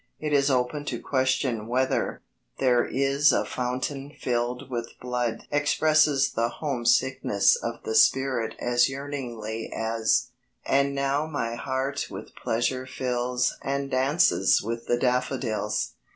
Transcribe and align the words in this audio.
It 0.19 0.33
is 0.33 0.49
open 0.49 0.83
to 0.85 0.99
question 0.99 1.67
whether 1.67 2.23
There 2.57 2.83
is 2.83 3.31
a 3.31 3.45
fountain 3.45 4.09
filled 4.19 4.67
with 4.67 4.95
blood 4.99 5.43
expresses 5.51 6.31
the 6.31 6.49
home 6.49 6.87
sickness 6.87 7.55
of 7.55 7.83
the 7.83 7.93
spirit 7.93 8.55
as 8.59 8.89
yearningly 8.89 9.71
as 9.71 10.31
And 10.65 10.95
now 10.95 11.27
my 11.27 11.53
heart 11.53 12.07
with 12.09 12.33
pleasure 12.35 12.87
fills 12.87 13.53
And 13.61 13.91
dances 13.91 14.59
with 14.63 14.87
the 14.87 14.97
daffodils. 14.97 15.93